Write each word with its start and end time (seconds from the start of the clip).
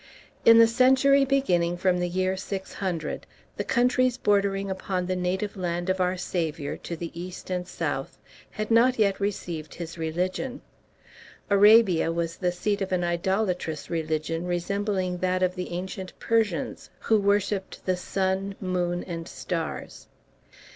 In 0.45 0.57
the 0.57 0.65
century 0.65 1.25
beginning 1.25 1.77
from 1.77 1.99
the 1.99 2.09
year 2.09 2.35
600, 2.35 3.27
the 3.55 3.63
countries 3.63 4.17
bordering 4.17 4.67
upon 4.71 5.05
the 5.05 5.15
native 5.15 5.55
land 5.55 5.91
of 5.91 6.01
our 6.01 6.17
Saviour, 6.17 6.75
to 6.77 6.95
the 6.95 7.11
east 7.13 7.51
and 7.51 7.67
south, 7.67 8.17
had 8.49 8.71
not 8.71 8.97
yet 8.97 9.19
received 9.19 9.75
his 9.75 9.99
religion. 9.99 10.61
Arabia 11.51 12.11
was 12.11 12.37
the 12.37 12.51
seat 12.51 12.81
of 12.81 12.91
an 12.91 13.03
idolatrous 13.03 13.91
religion 13.91 14.47
resembling 14.47 15.19
that 15.19 15.43
of 15.43 15.53
the 15.53 15.69
ancient 15.71 16.17
Persians, 16.17 16.89
who 17.01 17.19
worshipped 17.19 17.85
the 17.85 17.95
sun, 17.95 18.55
moon, 18.59 19.03
and 19.03 19.27
stars. 19.27 20.07